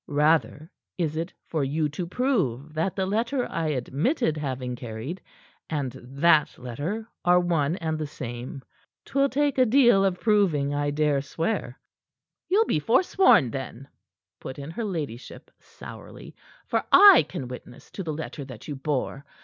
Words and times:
Rather 0.07 0.71
is 0.97 1.15
it 1.15 1.31
for 1.45 1.63
you 1.63 1.87
to 1.87 2.07
prove 2.07 2.73
that 2.73 2.95
the 2.95 3.05
letter 3.05 3.47
I 3.47 3.67
admitted 3.67 4.35
having 4.35 4.75
carried 4.75 5.21
and 5.69 5.91
that 6.01 6.57
letter 6.57 7.07
are 7.23 7.39
one 7.39 7.75
and 7.75 7.99
the 7.99 8.07
same. 8.07 8.63
'Twill 9.05 9.29
take 9.29 9.59
a 9.59 9.65
deal 9.67 10.03
of 10.03 10.19
proving, 10.19 10.73
I 10.73 10.89
dare 10.89 11.21
swear." 11.21 11.79
"Ye'll 12.49 12.65
be 12.65 12.79
forsworn, 12.79 13.51
then," 13.51 13.89
put 14.39 14.57
in 14.57 14.71
her 14.71 14.85
ladyship 14.85 15.51
sourly. 15.59 16.35
"For 16.65 16.83
I 16.91 17.27
can 17.29 17.47
witness 17.47 17.91
to 17.91 18.01
the 18.01 18.11
letter 18.11 18.43
that 18.43 18.67
you 18.67 18.75
bore. 18.75 19.23